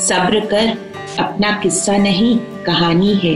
[0.00, 0.68] सब्र कर,
[1.18, 3.34] अपना किस्सा नहीं, कहानी है।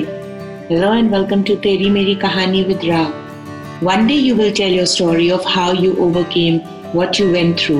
[0.69, 4.87] हेलो एंड वेलकम टू तेरी मेरी कहानी with Rao one day you will tell your
[4.87, 6.57] story of how you overcame
[6.95, 7.77] what you went through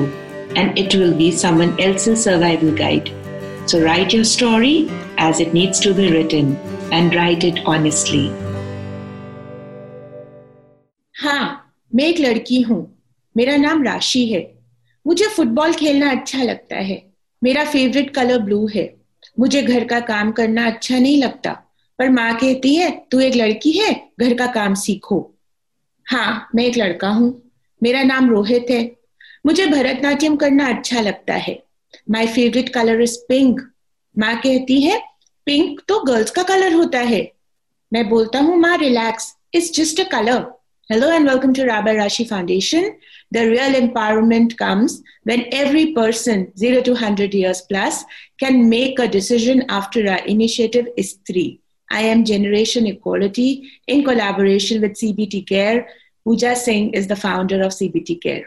[0.57, 3.09] and it will be someone else's survival guide
[3.67, 4.75] so write your story
[5.19, 6.55] as it needs to be written
[6.93, 8.27] and write it honestly
[11.15, 12.79] हाँ मैं एक लड़की हूँ।
[13.35, 14.45] मेरा नाम राशि है।
[15.05, 17.14] मुझे फुटबॉल खेलना अच्छा लगता है।
[17.45, 18.95] मेरा फेवरेट कलर ब्लू है।
[19.39, 21.51] मुझे घर का काम करना अच्छा नहीं लगता।
[21.99, 25.35] पर माँ कहती है, तू एक लड़की है, घर का काम सीखो।
[26.07, 27.51] हाँ मैं एक लड़का हूँ।
[27.83, 28.95] मेरा नाम रोहित है।
[29.45, 31.63] मुझे भरतनाट्यम करना अच्छा लगता है।
[32.09, 33.61] My favourite colour is pink
[34.17, 35.01] माँ कहती है
[35.45, 37.31] पिंक तो गर्ल्स का कलर होता है।
[37.93, 42.29] मैं बोलता हूँ, माँ relax it's just a colour Hello and welcome to Rabbi Rashi
[42.29, 42.99] Foundation.
[43.31, 48.03] The real empowerment comes when every person, 0 to 100 years plus,
[48.39, 51.59] can make a decision after our initiative is three.
[51.89, 55.87] I am Generation Equality in collaboration with CBT Care.
[56.23, 58.45] Pooja Singh is the founder of CBT Care.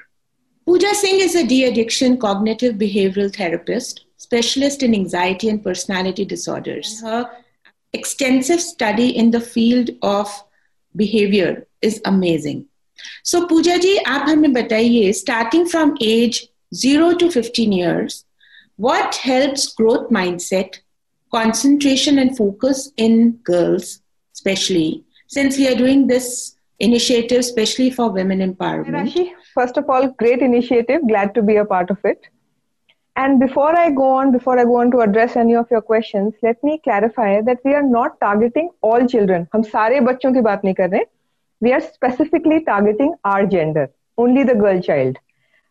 [0.65, 7.01] Pooja Singh is a de addiction cognitive behavioral therapist, specialist in anxiety and personality disorders.
[7.01, 7.29] Her
[7.93, 10.31] extensive study in the field of
[10.95, 12.66] behavior is amazing.
[13.24, 18.26] So, Pooja ji, आप हमें बताइए starting from age 0 to 15 years,
[18.78, 20.80] what helps growth mindset,
[21.32, 24.02] concentration and focus in girls,
[24.34, 28.96] especially since we are doing this initiative, especially for women empowerment.
[29.00, 31.02] Rashi, first of all, great initiative.
[31.08, 32.28] Glad to be a part of it.
[33.16, 36.34] And before I go on, before I go on to address any of your questions,
[36.42, 39.48] let me clarify that we are not targeting all children.
[39.56, 41.04] हम सारे बच्चों की बात नहीं कर रहे.
[41.63, 45.17] We are specifically targeting our gender, only the girl child.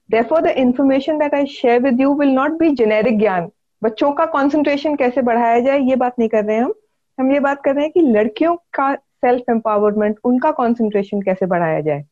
[0.09, 3.51] Therefore, the information that I share with you will not be generic ज्ञान.
[3.83, 6.73] बच्चों का कंसंट्रेशन कैसे बढ़ाया जाए ये बात नहीं कर रहे हैं हम
[7.19, 11.81] हम ये बात कर रहे हैं कि लड़कियों का सेल्फ एम्पावरमेंट उनका कंसंट्रेशन कैसे बढ़ाया
[11.81, 12.03] जाए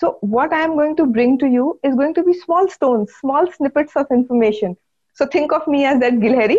[0.00, 3.12] So what I am going to bring to you is going to be small stones,
[3.20, 4.76] small snippets of information.
[5.12, 6.56] So think of me as that गिलहरी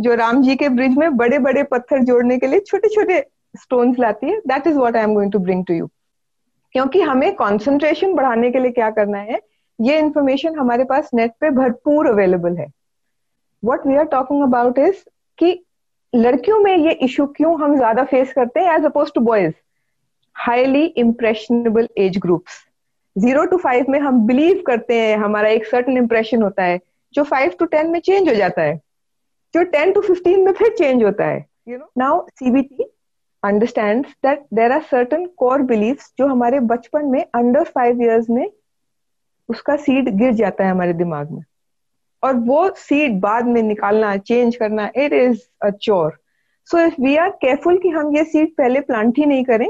[0.00, 3.18] जो राम जी के ब्रिज में बड़े बड़े पत्थर जोड़ने के लिए छोटे छोटे
[3.56, 5.86] स्टोन्स लाती है that is what I am going to bring to you
[6.74, 9.40] क्योंकि हमें कंसंट्रेशन बढ़ाने के लिए क्या करना है,
[9.78, 12.66] ये इंफॉर्मेशन हमारे पास नेट पे भरपूर अवेलेबल है।
[13.62, 15.04] What we are talking about is
[15.38, 15.58] कि
[16.12, 19.54] लड़कियों में ये इशू क्यों हम ज़्यादा फेस करते हैं as opposed to boys
[20.36, 22.64] highly impressionable age groups
[23.16, 26.80] zero to five में हम बिलीव करते हैं, हमारा एक सर्टन इंप्रेशन होता है,
[27.14, 28.76] जो फाइव टू टेन में चेंज हो जाता है।
[29.54, 32.84] जो टेन टू फिफ्टीन में फिर चेंज होता है you know now CBT
[33.48, 38.46] understand that there are certain core believe जो हमारे बचपन में अंडर फाइव इयर्स में
[39.48, 41.42] उसका सीड गिर जाता है हमारे दिमाग में
[42.22, 46.18] और वो सीड बाद में निकालना चेंज करना it is a core
[46.70, 49.68] so if we are careful कि हम ये सीड पहले प्लांट ही नहीं करें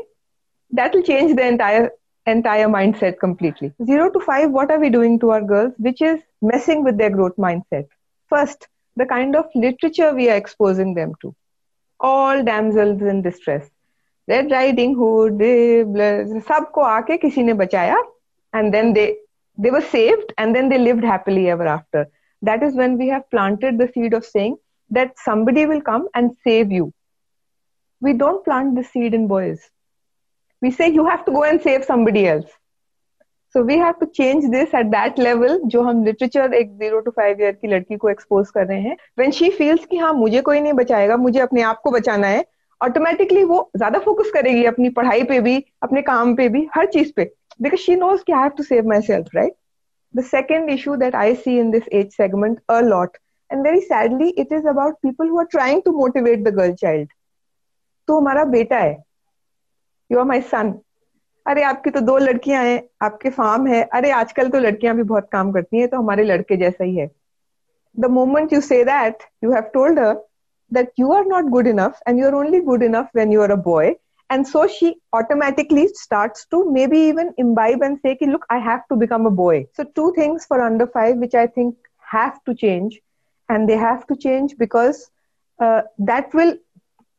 [0.73, 1.91] that will change the entire
[2.27, 3.73] entire mindset completely.
[3.85, 7.11] Zero to five, what are we doing to our girls, which is messing with their
[7.11, 7.87] growth mindset?
[8.33, 11.35] First, the kind of literature we are exposing them to.
[12.00, 13.70] All damsels in distress.
[14.28, 15.40] Red Riding Hood,
[16.48, 17.98] सबको आके किसी ने बचाया
[18.54, 19.18] and then they
[19.58, 22.08] they were saved and then they lived happily ever after.
[22.42, 24.58] That is when we have planted the seed of saying
[24.90, 26.94] that somebody will come and save you.
[28.00, 29.70] We don't plant the seed in boys
[30.62, 32.50] we say you have to go and save somebody else.
[33.57, 37.11] So we have to change this at that level, जो हम literature एक zero to
[37.11, 40.41] five year की लड़की को expose कर रहे हैं। When she feels कि हाँ मुझे
[40.49, 42.45] कोई नहीं बचाएगा, मुझे अपने आप को बचाना है
[42.81, 47.13] ऑटोमेटिकली वो ज़्यादा फोकस करेगी अपनी पढ़ाई पे भी, अपने काम पे भी, हर चीज़
[47.17, 47.31] पे।
[47.63, 49.55] बिकॉज़ शी नोज़ कि I have to save myself right
[50.15, 53.17] the second issue that I see in this age segment a lot
[53.51, 57.09] and very sadly it is about people who are trying to motivate the girl child
[58.09, 58.97] तो हमारा बेटा है।
[60.11, 60.79] You are my सन
[61.47, 65.29] अरे, आपकी तो दो लड़कियाँ हैं, आपके फार्म है। अरे, आजकल तो लड़कियाँ भी बहुत
[65.33, 67.11] काम करती हैं तो हमारे लड़के जैसा ही है।
[67.97, 70.15] The moment you say that you have told her
[70.73, 73.51] that you are not good enough and you are only good enough when you are
[73.51, 73.95] a boy
[74.31, 78.97] and so she automatically start to maybe even imbibe and say look I have to
[78.97, 81.75] become a boy so two things for under five which I think
[82.15, 82.99] have to change
[83.49, 85.05] and they have to change because
[85.59, 86.59] that will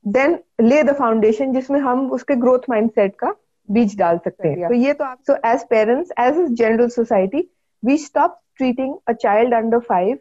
[0.05, 3.33] then lay the foundation जिसमें हम उसके growth mind set का
[3.71, 7.47] बीज डाल सकते हैं तो ये तो आप so as parents as a general society
[7.83, 10.17] we stop treating a child under five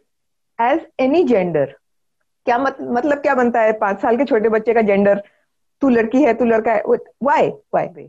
[0.59, 1.75] as any gender
[2.45, 5.21] क्या मत, मतलब क्या बनता है पाँच साल के छोटे बच्चे का जेंडर
[5.81, 6.83] तू लड़की है तू लड़का है
[7.23, 8.07] why why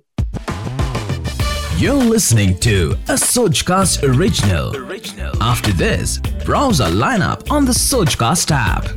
[1.80, 2.72] You're listening to
[3.14, 4.72] a Sojcast original.
[4.78, 5.36] original.
[5.48, 6.14] After this,
[6.46, 8.88] browse our lineup on the Sojcast app.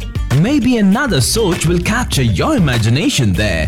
[0.45, 3.67] Maybe another Soch will capture your imagination there.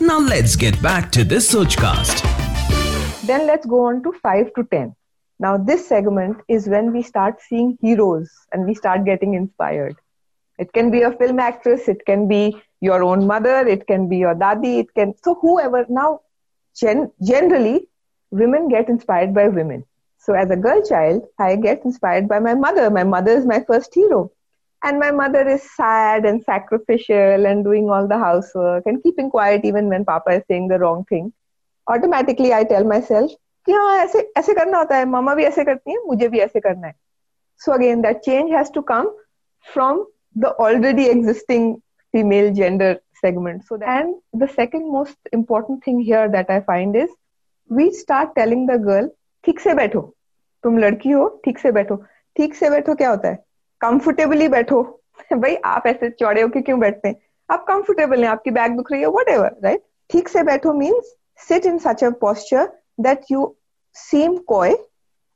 [0.00, 2.20] Now let's get back to this Sochcast.
[3.28, 4.96] Then let's go on to 5 to 10.
[5.38, 9.94] Now, this segment is when we start seeing heroes and we start getting inspired.
[10.58, 14.16] It can be a film actress, it can be your own mother, it can be
[14.16, 15.86] your dadi, it can, so whoever.
[15.88, 16.22] Now,
[16.76, 17.86] gen- generally,
[18.32, 19.84] women get inspired by women.
[20.18, 22.90] So, as a girl child, I get inspired by my mother.
[22.90, 24.32] My mother is my first hero
[24.83, 29.65] And my mother is sad and sacrificial and doing all the housework and keeping quiet
[29.65, 31.33] even when Papa is saying the wrong thing.
[31.87, 33.31] Automatically, I tell myself,
[33.65, 36.59] कि हाँ ऐसे ऐसे करना होता है मामा भी ऐसे करती है मुझे भी ऐसे
[36.59, 36.93] करना है
[37.65, 39.09] so again that change has to come
[39.73, 40.05] from
[40.35, 41.81] the already existing
[42.13, 43.65] female gender segment.
[43.65, 47.09] So, that, and the second most important thing here that I find is
[47.69, 49.09] we start telling the girl,
[49.45, 50.01] ठीक से बैठो
[50.63, 51.95] तुम लड़की हो ठीक से बैठो
[52.37, 53.37] ठीक से बैठो क्या होता है
[53.84, 54.82] कंफर्टेबली बैठो।
[55.32, 57.16] भाई, आप ऐसे चौड़े होके क्यों बैठते हैं?
[57.48, 61.14] आप कंफर्टेबल हैं, आपकी बैक दुख रही है वट एवर राइट ठीक से बैठो means
[61.48, 62.68] sit in such a posture
[63.00, 63.54] that you
[63.96, 64.70] same coy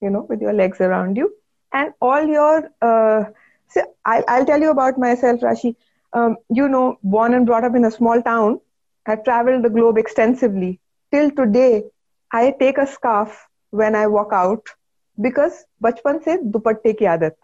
[0.03, 1.29] you know with your legs around you
[1.73, 2.69] and all your
[4.07, 5.75] I tell you about myself Rashi
[6.57, 8.59] you know born and brought up in a small town
[9.07, 10.73] I travel the globe extensively
[11.13, 11.69] till today
[12.31, 13.37] I take a scarf
[13.73, 14.71] when I walk out
[15.19, 17.37] because बचपन से दुपट्टे की आदत।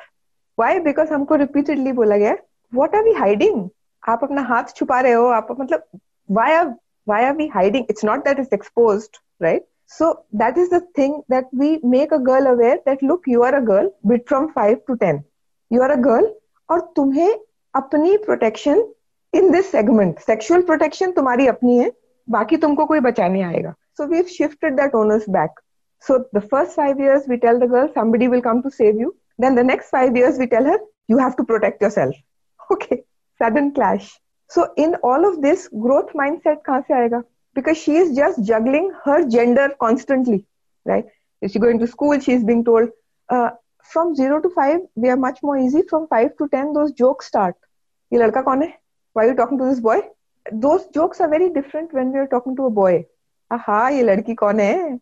[0.58, 0.78] Why?
[0.78, 2.36] Because हमको repeatedly बोला गया
[2.72, 3.68] What are we hiding?
[4.08, 6.66] आप अपना हाथ छुपा रहे हो आप मतलब why are
[7.06, 7.86] why are we hiding?
[7.88, 9.62] It's not that it's exposed, right?
[9.86, 13.54] So that is the thing that we make a girl aware that look, you are
[13.54, 15.24] a girl, bit from 5 to 10.
[15.70, 16.30] You are a girl
[16.70, 17.34] और तुम्हें
[17.74, 18.84] अपनी protection
[19.34, 21.90] in this segment sexual protection तुम्हारी अपनी है
[22.30, 25.60] बाकी तुमको कोई बचाने आएगा so we shifted that onus back
[26.06, 29.12] so the first five years we tell the girl somebody will come to save you
[29.37, 32.15] then the next five years we tell her you have to protect yourself
[32.71, 33.01] okay
[33.43, 34.09] sudden clash
[34.49, 37.21] so in all of this growth mindset kahan se aayega
[37.53, 40.45] because she is just juggling her gender constantly,
[40.85, 41.05] right?
[41.41, 42.89] If she's going to school, she's being told,
[43.29, 43.51] uh,
[43.83, 45.83] from zero to five, we are much more easy.
[45.89, 47.55] From five to ten, those jokes start.
[48.13, 48.73] ये लड़का कौन है?
[49.13, 50.01] Why are you talking to this boy?
[50.51, 53.05] Those jokes are very different when we are talking to a boy.
[53.51, 54.99] Aha, ये लड़की कौन है?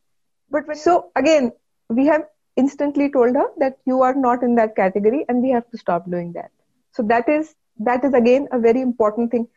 [0.51, 1.51] But when, so again,
[1.89, 5.69] we have instantly told her that you are not in that category, and we have
[5.71, 6.51] to stop doing that.
[6.91, 9.47] So that is that is again a very important thing.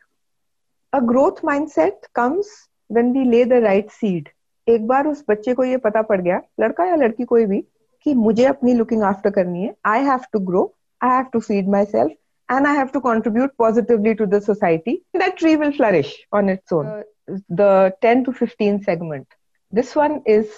[0.92, 2.48] A growth mindset comes
[2.88, 4.30] when we lay the right seed
[4.68, 7.60] एक बार उस बच्चे को ये पता पड़ गया लड़का या लड़की कोई भी
[8.04, 10.62] कि मुझे अपनी लुकिंग आफ्टर करनी है I have to grow
[11.04, 12.16] I have to feed my self
[12.50, 16.72] and I have to contribute positively to the society, that tree will flourish on its
[16.72, 16.86] own.
[16.86, 19.26] Uh, the 10 to 15 segment.
[19.70, 20.48] This one is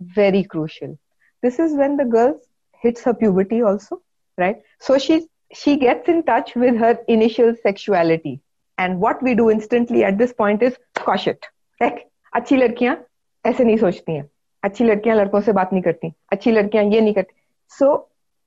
[0.00, 0.96] very crucial.
[1.45, 2.35] This is when the girl
[2.83, 4.01] hits her puberty also,
[4.37, 4.61] right?
[4.79, 5.17] So she
[5.53, 8.39] she gets in touch with her initial sexuality.
[8.77, 11.51] And what we do instantly at this point is squash it.
[11.81, 11.99] एक
[12.33, 12.95] अच्छी लड़कियाँ
[13.45, 14.29] ऐसे नहीं सोचती हैं
[14.63, 17.35] अच्छी लड़कियाँ लड़कों से बात नहीं करती अच्छी लड़कियाँ ये नहीं करती
[17.71, 17.91] so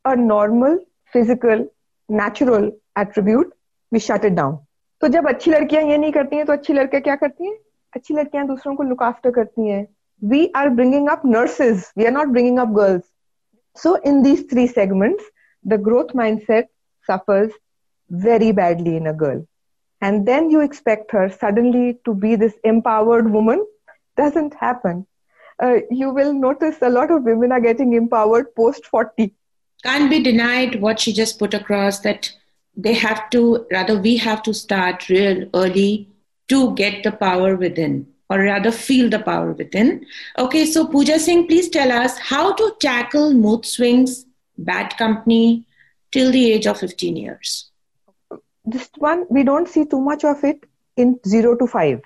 [0.04, 0.76] a normal
[1.12, 1.68] physical
[2.08, 3.54] natural attribute
[3.92, 4.58] we shut it down
[5.02, 7.56] तो जब अच्छी लड़कियाँ ये नहीं करती हैं तो अच्छी लड़कियाँ क्या करती हैं
[7.92, 9.86] अच्छी लड़कियाँ दूसरों को लुक आफ्टर करती हैं
[10.20, 11.90] we are bringing up nurses.
[11.96, 13.04] We are not bringing up girls.
[13.76, 15.24] So in these three segments
[15.64, 16.66] the growth mindset
[17.06, 17.52] suffers
[18.10, 19.46] very badly in a girl.
[20.00, 23.66] And then you expect her suddenly to be this empowered woman.
[24.16, 25.06] Doesn't happen.
[25.60, 29.34] Uh, you will notice a lot of women are getting empowered post 40
[29.82, 32.32] can't be denied what she just put across that
[32.76, 36.08] they have to rather we have to start real early
[36.48, 39.91] to get the power within or rather feel the power within
[40.37, 44.15] okay so pooja singh please tell us how to tackle mood swings
[44.57, 45.65] bad company
[46.13, 47.53] till the age of 15 years
[48.65, 50.65] this one we don't see too much of it
[50.97, 52.01] in 0 to 5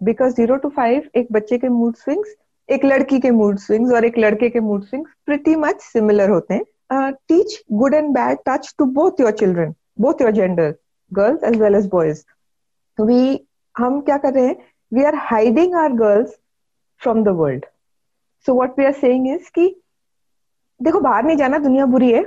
[0.00, 2.34] because 0 to 5 एक बच्चे के mood swings
[2.68, 6.54] एक लड़की के mood swings और एक लड़के के mood swings pretty much similar होते
[6.54, 10.74] हैं teach good and bad touch to both your children both your gender
[11.12, 12.24] girls as well as boys
[12.98, 13.38] we
[13.74, 14.56] हम क्या कर रहे हैं
[14.91, 16.37] we are hiding our girls
[17.01, 17.65] from the world
[18.45, 19.75] so what we are saying is कि
[20.79, 22.23] देखो, बाहर नहीं जाना, दुनिया बुरी है।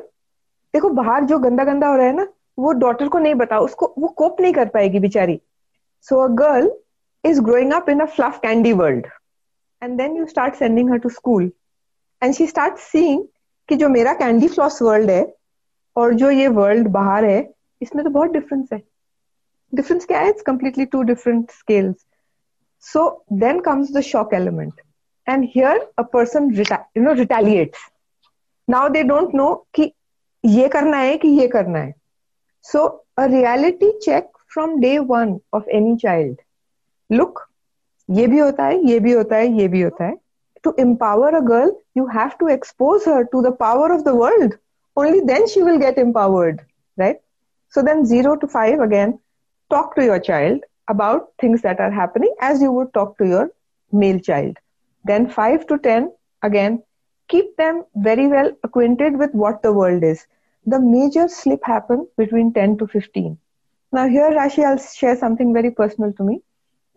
[0.74, 2.26] देखो, बाहर जो गंदा गंदा हो रहा है ना,
[2.58, 5.40] वो डॉटर को नहीं बता उसको, वो कोप नहीं कर पाएगी बेचारी।
[6.06, 6.70] So a girl
[7.24, 9.06] is growing up in a fluff candy world
[9.82, 11.50] and then you start sending her to school
[12.22, 13.24] and she start seeing
[13.68, 15.34] कि जो मेरा कैंडी फ्लॉस वर्ल्ड है,
[15.96, 17.52] और जो ये वर्ल्ड बाहर है,
[17.82, 18.82] इसमें तो बहुत डिफरेंस है।
[19.72, 20.28] डिफरेंस क्या है?
[20.28, 22.06] It's completely two different scales
[22.91, 23.09] so
[23.43, 24.81] then comes the shock element
[25.29, 27.87] and here a person you know retaliates
[28.69, 29.91] now they don't know कि
[30.43, 31.93] ये करना है कि ये करना है
[32.65, 36.39] so a reality check from day one of any child
[37.09, 37.39] look
[38.09, 40.15] ये भी होता है ये भी होता है ये भी होता है
[40.63, 44.57] to empower a girl you have to expose her to the power of the world
[44.97, 46.61] only then she will get empowered
[46.97, 47.21] right
[47.73, 49.13] so then 0 to 5 again
[49.71, 53.50] talk to your child about things that are happening as you would talk to your
[53.92, 54.56] male child
[55.04, 56.12] then 5 to 10
[56.42, 56.82] again
[57.28, 60.26] keep them very well acquainted with what the world is
[60.66, 63.36] the major slip happen between 10 to 15
[63.98, 66.40] now here rashi i'll share something very personal to me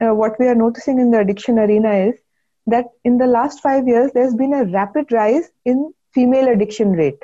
[0.02, 2.16] uh, what we are noticing in the addiction arena is
[2.68, 7.22] that in the last five years, there's been a rapid rise in female addiction rate.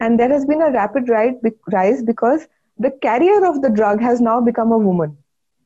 [0.00, 2.48] And there has been a rapid rise because
[2.78, 5.16] the carrier of the drug has now become a woman.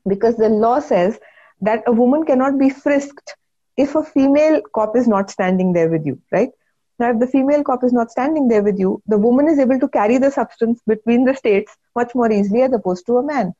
[0.08, 1.18] Because the law says
[1.60, 3.36] that a woman cannot be frisked
[3.76, 6.50] if a female cop is not standing there with you, right?
[6.98, 9.80] Now, if the female cop is not standing there with you, the woman is able
[9.80, 13.52] to carry the substance between the states much more easily as opposed to a man.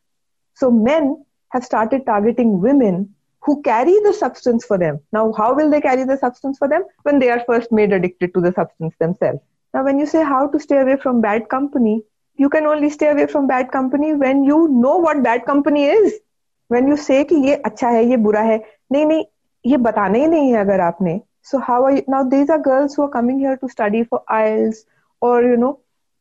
[0.55, 5.01] So, men have started targeting women who carry the substance for them.
[5.13, 6.85] Now, how will they carry the substance for them?
[7.03, 9.41] When they are first made addicted to the substance themselves.
[9.73, 12.03] Now, when you say how to stay away from bad company,
[12.37, 16.21] you can only stay away from bad company when you know what bad company is.
[16.69, 18.59] When you say कि ये अच्छा है ये बुरा है
[18.93, 19.25] नहीं नहीं
[19.67, 22.95] ये बताना ही नहीं है अगर आपने so how are you now these are girls
[22.95, 24.85] who are coming here to study for IELTS
[25.21, 25.79] or you know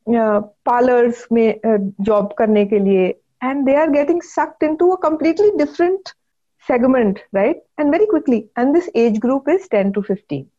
[0.07, 6.13] uh, parlors uh, करने के लिए and they are getting sucked into a completely different
[6.67, 7.57] segment, right?
[7.77, 8.49] And very quickly.
[8.55, 10.49] And this age group is 10 to 15.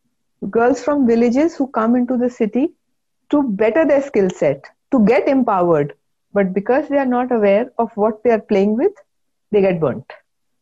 [0.49, 2.73] Girls from villages who come into the city
[3.31, 5.93] to better their skill set, to get empowered.
[6.33, 8.91] But because they are not aware of what they are playing with,
[9.51, 10.11] they get burnt.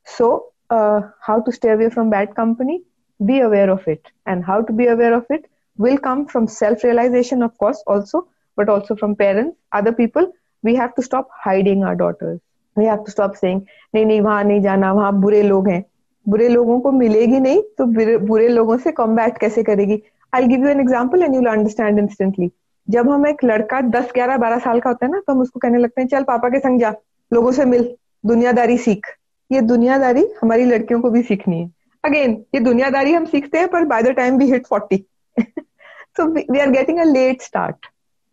[0.07, 2.83] So, uh, how to stay away from bad company?
[3.19, 4.07] Be aware of it.
[4.25, 5.49] And how to be aware of it
[5.79, 10.31] will come from self realization, of course, also, but also from parents, other people.
[10.63, 12.39] We have to stop hiding our daughters
[12.77, 13.61] we have to stop saying
[13.95, 15.83] नहीं नहीं वहाँ नहीं जाना वहाँ बुरे लोग हैं
[16.25, 17.85] बुरे लोगों को मिलेगी नहीं तो
[18.27, 20.01] बुरे लोगों से कॉम्बैट कैसे करेगी
[20.35, 22.51] I give you an example and you'll understand instantly
[22.87, 25.59] जब हम एक लड़का दस ग्यारह बारह साल का होता है ना तो हम उसको
[25.59, 26.93] कहने लगते हैं चल पापा के संग जा
[27.31, 27.83] लोगों से मिल
[28.25, 29.07] दुनियादारी सीख
[29.51, 31.69] ये दुनियादारी हमारी लड़कियों को भी सीखनी है
[32.03, 35.03] अगेन ये दुनियादारी हम सीखते हैं पर by the time we hit forty
[35.39, 37.85] so we are getting a late start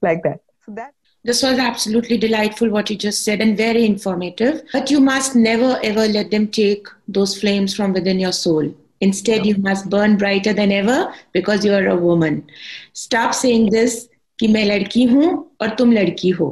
[0.02, 0.92] like that so that
[1.24, 4.62] This was absolutely delightful what you just said and very informative.
[4.70, 8.70] But you must never ever let them take those flames from within your soul.
[9.00, 10.98] Instead, you must burn brighter than ever
[11.32, 12.42] because you are a woman.
[12.94, 14.00] Stop saying this
[14.38, 16.48] कि मैं लड़की हूँ और तुम लड़की हो